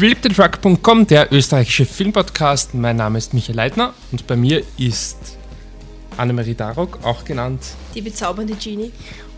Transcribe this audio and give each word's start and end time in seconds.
flipthetruck.com, 0.00 1.06
der 1.08 1.30
österreichische 1.30 1.84
Filmpodcast. 1.84 2.72
Mein 2.72 2.96
Name 2.96 3.18
ist 3.18 3.34
Michael 3.34 3.56
Leitner 3.56 3.92
und 4.12 4.26
bei 4.26 4.34
mir 4.34 4.62
ist 4.78 5.36
Annemarie 6.16 6.54
Darok, 6.54 7.00
auch 7.02 7.22
genannt 7.26 7.60
Die 7.94 8.00
bezaubernde 8.00 8.54
Genie. 8.54 8.92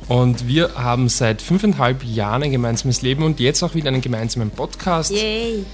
Und 0.06 0.46
wir 0.46 0.72
haben 0.76 1.08
seit 1.08 1.42
fünfeinhalb 1.42 2.04
Jahren 2.04 2.44
ein 2.44 2.52
gemeinsames 2.52 3.02
Leben 3.02 3.24
und 3.24 3.40
jetzt 3.40 3.64
auch 3.64 3.74
wieder 3.74 3.88
einen 3.88 4.02
gemeinsamen 4.02 4.50
Podcast. 4.50 5.10
Yay! 5.10 5.64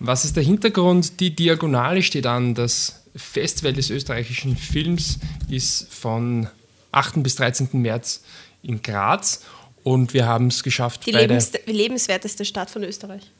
Was 0.00 0.24
ist 0.24 0.34
der 0.34 0.42
Hintergrund? 0.42 1.20
Die 1.20 1.36
Diagonale 1.36 2.02
steht 2.02 2.26
an. 2.26 2.56
Das 2.56 3.04
Festival 3.14 3.74
des 3.74 3.90
österreichischen 3.90 4.56
Films 4.56 5.20
ist 5.48 5.94
von 5.94 6.48
8. 6.92 7.22
bis 7.22 7.36
13. 7.36 7.68
März 7.72 8.22
in 8.62 8.82
Graz 8.82 9.44
und 9.84 10.14
wir 10.14 10.26
haben 10.26 10.48
es 10.48 10.62
geschafft. 10.62 11.06
Die 11.06 11.12
lebens 11.12 11.52
lebenswerteste 11.66 12.44
Stadt 12.44 12.70
von 12.70 12.82
Österreich. 12.82 13.30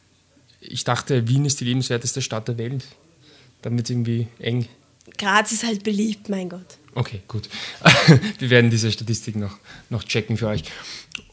Ich 0.60 0.84
dachte, 0.84 1.28
Wien 1.28 1.44
ist 1.44 1.60
die 1.60 1.64
lebenswerteste 1.64 2.22
Stadt 2.22 2.48
der 2.48 2.58
Welt. 2.58 2.84
Es 3.62 3.90
irgendwie 3.90 4.28
eng. 4.38 4.68
Graz 5.16 5.52
ist 5.52 5.64
halt 5.64 5.82
beliebt, 5.82 6.28
mein 6.28 6.48
Gott. 6.48 6.78
Okay, 6.94 7.22
gut. 7.28 7.48
wir 8.38 8.50
werden 8.50 8.70
diese 8.70 8.90
Statistik 8.90 9.36
noch, 9.36 9.58
noch 9.90 10.04
checken 10.04 10.36
für 10.36 10.48
euch. 10.48 10.64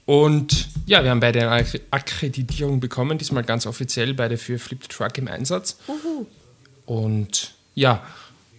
Und 0.06 0.68
ja, 0.86 1.04
wir 1.04 1.10
haben 1.10 1.20
beide 1.20 1.50
eine 1.50 1.66
Akkreditierung 1.92 2.80
bekommen, 2.80 3.18
diesmal 3.18 3.44
ganz 3.44 3.66
offiziell, 3.66 4.14
beide 4.14 4.38
für 4.38 4.60
Flip 4.60 4.80
the 4.82 4.88
Truck 4.88 5.18
im 5.18 5.28
Einsatz. 5.28 5.78
Uhu. 5.88 6.26
Und 6.86 7.56
ja, 7.74 8.06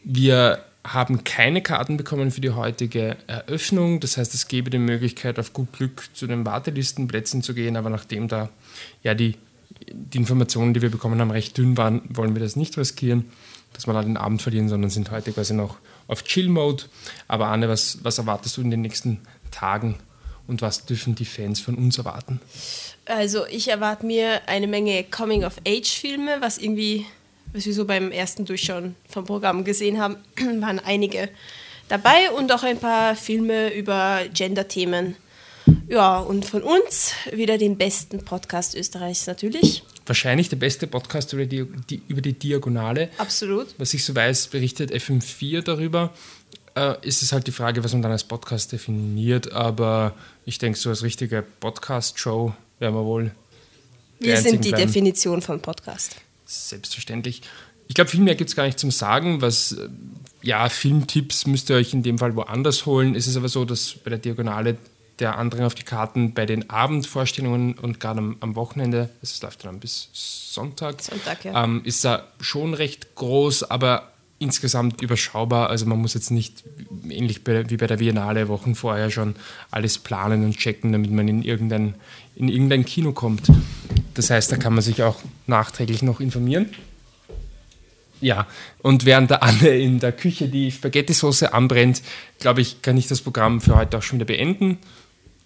wir 0.03 0.65
haben 0.93 1.25
keine 1.25 1.63
Karten 1.63 1.97
bekommen 1.97 2.31
für 2.31 2.41
die 2.41 2.51
heutige 2.51 3.17
Eröffnung. 3.27 4.01
Das 4.01 4.17
heißt, 4.17 4.35
es 4.35 4.49
gäbe 4.49 4.71
die 4.71 4.79
Möglichkeit, 4.79 5.39
auf 5.39 5.53
gut 5.53 5.73
Glück 5.73 6.09
zu 6.15 6.27
den 6.27 6.47
Wartelistenplätzen 6.47 7.43
zu 7.43 7.55
gehen. 7.55 7.77
Aber 7.77 7.91
nachdem 7.91 8.29
da 8.29 8.49
ja 9.03 9.15
die, 9.15 9.35
die 9.93 10.19
Informationen, 10.19 10.75
die 10.75 10.83
wir 10.83 10.91
bekommen 10.91 11.21
haben, 11.21 11.31
recht 11.31 11.59
dünn 11.59 11.77
waren, 11.77 12.03
wollen 12.09 12.35
wir 12.35 12.43
das 12.43 12.57
nicht 12.57 12.77
riskieren, 12.79 13.25
dass 13.73 13.87
wir 13.87 13.93
dann 13.93 14.07
den 14.07 14.17
Abend 14.17 14.43
verlieren, 14.43 14.69
sondern 14.69 14.91
sind 14.91 15.11
heute 15.11 15.33
quasi 15.33 15.55
noch 15.55 15.77
auf 16.09 16.25
Chill-Mode. 16.25 16.85
Aber 17.29 17.49
Anne, 17.49 17.69
was, 17.69 17.99
was 18.03 18.19
erwartest 18.19 18.57
du 18.57 18.63
in 18.63 18.71
den 18.71 18.83
nächsten 18.83 19.21
Tagen 19.51 19.97
und 20.47 20.63
was 20.63 20.87
dürfen 20.87 21.15
die 21.15 21.25
Fans 21.25 21.61
von 21.61 21.75
uns 21.75 21.99
erwarten? 21.99 22.41
Also 23.07 23.47
ich 23.47 23.69
erwarte 23.69 24.07
mir 24.07 24.49
eine 24.49 24.67
Menge 24.67 25.05
Coming-of-Age-Filme, 25.05 26.37
was 26.41 26.59
irgendwie, 26.59 27.07
was 27.57 27.65
wir 27.65 27.73
so 27.73 27.87
beim 27.87 28.13
ersten 28.13 28.45
Durchschauen 28.45 28.95
vom 29.09 29.25
Programm 29.25 29.65
gesehen 29.65 29.99
haben, 29.99 30.17
waren 30.61 30.79
einige 30.79 31.31
dabei 31.89 32.31
und 32.37 32.53
auch 32.53 32.63
ein 32.63 32.79
paar 32.79 33.17
Filme 33.17 33.73
über 33.75 34.21
Gender-Themen. 34.33 35.17
Ja, 35.89 36.19
und 36.19 36.45
von 36.45 36.63
uns 36.63 37.13
wieder 37.33 37.57
den 37.57 37.77
besten 37.79 38.25
Podcast 38.25 38.77
Österreichs 38.77 39.27
natürlich. 39.27 39.83
Wahrscheinlich 40.05 40.49
der 40.49 40.57
beste 40.57 40.87
Podcast 40.87 41.33
über 41.33 41.47
die, 41.47 41.65
die, 41.89 42.03
über 42.07 42.21
die 42.21 42.35
Diagonale. 42.35 43.09
Absolut. 43.17 43.75
Was 43.79 43.95
ich 43.95 44.05
so 44.05 44.15
weiß, 44.15 44.49
berichtet 44.49 44.93
FM4 44.93 45.63
darüber 45.63 46.13
äh, 46.77 46.95
ist 47.03 47.23
es 47.23 47.33
halt 47.33 47.47
die 47.47 47.53
Frage, 47.53 47.83
was 47.83 47.93
man 47.95 48.03
dann 48.03 48.13
als 48.13 48.23
Podcast 48.23 48.71
definiert. 48.71 49.51
Aber 49.53 50.15
ich 50.45 50.59
denke, 50.59 50.79
so 50.79 50.91
als 50.91 51.03
richtige 51.03 51.43
Podcast-Show 51.61 52.53
werden 52.79 52.95
wir 52.95 53.05
wohl. 53.05 53.31
Wir 54.21 54.37
sind 54.37 54.65
die 54.65 54.69
bleiben. 54.69 54.87
Definition 54.87 55.43
von 55.43 55.61
Podcast. 55.61 56.17
Selbstverständlich. 56.47 57.43
Ich 57.89 57.95
glaube, 57.95 58.11
viel 58.11 58.21
mehr 58.21 58.35
gibt 58.35 58.51
es 58.51 58.57
gar 58.57 58.65
nicht 58.65 58.79
zum 58.79 58.91
Sagen. 58.91 59.43
Was, 59.43 59.77
ja, 60.43 60.69
Filmtipps 60.69 61.47
müsst 61.47 61.71
ihr 61.71 61.77
euch 61.77 61.93
in 61.93 62.03
dem 62.03 62.19
Fall 62.19 62.35
woanders 62.35 62.87
holen. 62.87 63.15
Es 63.15 63.27
ist 63.27 63.37
aber 63.37 63.49
so, 63.49 63.65
dass 63.65 63.95
bei 63.95 64.11
der 64.11 64.19
Diagonale 64.19 64.77
der 65.19 65.39
Andrang 65.39 65.65
auf 65.65 65.75
die 65.75 65.83
Karten 65.83 66.35
bei 66.35 66.47
den 66.47 66.69
Abendvorstellungen 66.69 67.75
und 67.75 68.01
gerade 68.01 68.19
am, 68.19 68.37
am 68.41 68.55
Wochenende, 68.55 69.09
es 69.23 69.41
läuft 69.41 69.65
dann 69.65 69.81
bis 69.81 70.11
Sonntag, 70.13 71.01
Sonntag 71.03 71.45
ja. 71.45 71.65
ähm, 71.65 71.83
ist 71.85 72.05
da 72.05 72.27
schon 72.41 72.75
recht 72.75 73.15
groß, 73.15 73.65
aber 73.65 74.13
insgesamt 74.39 75.01
überschaubar. 75.01 75.71
Also 75.71 75.87
man 75.87 75.99
muss 75.99 76.15
jetzt 76.15 76.31
nicht 76.31 76.65
ähnlich 77.09 77.41
wie 77.47 77.77
bei 77.77 77.87
der 77.87 77.97
Biennale 77.97 78.49
Wochen 78.49 78.75
vorher 78.75 79.11
schon 79.11 79.37
alles 79.71 79.99
planen 79.99 80.45
und 80.45 80.59
checken, 80.59 80.93
damit 80.93 81.11
man 81.11 81.27
in 81.29 81.43
irgendein, 81.43 81.95
in 82.35 82.49
irgendein 82.49 82.85
Kino 82.85 83.13
kommt. 83.13 83.49
Das 84.15 84.29
heißt, 84.31 84.53
da 84.53 84.57
kann 84.57 84.75
man 84.75 84.83
sich 84.83 85.03
auch 85.03 85.21
nachträglich 85.49 86.03
noch 86.03 86.21
informieren. 86.21 86.71
Ja, 88.21 88.47
und 88.83 89.05
während 89.05 89.31
der 89.31 89.43
Anne 89.43 89.69
in 89.77 89.99
der 90.01 90.13
Küche 90.13 90.49
die 90.49 90.71
Spaghetti-Sauce 90.71 91.45
anbrennt, 91.45 92.03
glaube 92.39 92.63
ich, 92.63 92.81
kann 92.83 92.97
ich 92.97 93.09
das 93.09 93.21
Programm 93.21 93.61
für 93.61 93.77
heute 93.77 93.99
auch 93.99 94.03
schon 94.03 94.19
wieder 94.19 94.27
beenden. 94.27 94.79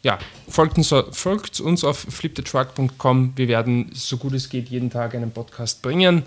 Ja, 0.03 0.19
folgt 0.49 0.79
uns, 0.79 0.95
folgt 1.13 1.61
uns 1.61 1.85
auf 1.85 1.99
flipthetruck.com. 1.99 3.33
Wir 3.37 3.49
werden, 3.49 3.91
so 3.93 4.17
gut 4.17 4.33
es 4.35 4.49
geht, 4.49 4.69
jeden 4.69 4.89
Tag 4.89 5.15
einen 5.15 5.31
Podcast 5.31 5.83
bringen. 5.83 6.23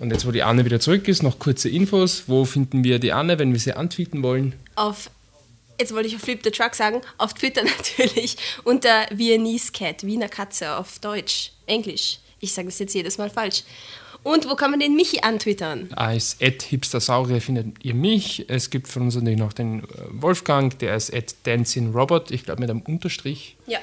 Und 0.00 0.10
jetzt, 0.10 0.26
wo 0.26 0.32
die 0.32 0.42
Anne 0.42 0.64
wieder 0.64 0.80
zurück 0.80 1.06
ist, 1.08 1.22
noch 1.22 1.38
kurze 1.38 1.68
Infos. 1.68 2.24
Wo 2.26 2.44
finden 2.46 2.82
wir 2.82 2.98
die 2.98 3.12
Anne, 3.12 3.38
wenn 3.38 3.52
wir 3.52 3.60
sie 3.60 3.74
antweeten 3.74 4.22
wollen? 4.22 4.54
Auf, 4.74 5.10
jetzt 5.78 5.94
wollte 5.94 6.08
ich 6.08 6.16
auf 6.16 6.22
Flip 6.22 6.40
the 6.42 6.50
Truck 6.50 6.74
sagen, 6.74 7.02
auf 7.18 7.34
Twitter 7.34 7.62
natürlich, 7.64 8.38
unter 8.64 9.06
Viennese 9.14 9.72
Cat, 9.72 10.02
Wiener 10.04 10.30
Katze 10.30 10.74
auf 10.76 10.98
Deutsch, 11.00 11.52
Englisch. 11.66 12.18
Ich 12.40 12.52
sage 12.52 12.68
das 12.68 12.78
jetzt 12.78 12.94
jedes 12.94 13.18
Mal 13.18 13.30
falsch. 13.30 13.64
Und 14.22 14.48
wo 14.48 14.54
kann 14.54 14.70
man 14.70 14.80
den 14.80 14.96
Michi 14.96 15.20
antwittern? 15.20 15.88
Als 15.94 16.36
hipstersaurier 16.40 17.40
findet 17.40 17.82
ihr 17.84 17.94
mich. 17.94 18.44
Es 18.48 18.68
gibt 18.68 18.88
von 18.88 19.02
uns 19.02 19.14
natürlich 19.14 19.38
noch 19.38 19.52
den 19.52 19.80
äh, 19.80 19.84
Wolfgang, 20.10 20.78
der 20.78 20.94
ist 20.94 21.14
at 21.14 21.34
dancingrobot, 21.44 22.30
ich 22.30 22.44
glaube 22.44 22.60
mit 22.60 22.70
einem 22.70 22.82
Unterstrich. 22.82 23.56
Ja. 23.66 23.78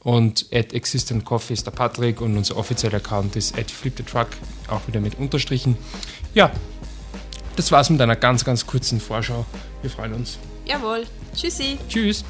Und 0.00 0.46
at 0.52 0.72
Existent 0.72 1.24
Coffee 1.24 1.54
ist 1.54 1.64
der 1.66 1.70
Patrick 1.70 2.20
und 2.20 2.36
unser 2.36 2.56
offizieller 2.56 2.96
Account 2.96 3.36
ist 3.36 3.56
at 3.56 3.70
Flip 3.70 3.94
the 3.96 4.02
Truck, 4.02 4.28
auch 4.68 4.86
wieder 4.88 5.00
mit 5.00 5.18
Unterstrichen. 5.18 5.78
Ja, 6.34 6.50
das 7.56 7.70
war's 7.70 7.88
mit 7.88 8.00
einer 8.00 8.16
ganz, 8.16 8.44
ganz 8.44 8.66
kurzen 8.66 9.00
Vorschau. 9.00 9.46
Wir 9.80 9.90
freuen 9.90 10.14
uns. 10.14 10.38
Jawohl. 10.66 11.04
Tschüssi. 11.34 11.78
Tschüss. 11.88 12.24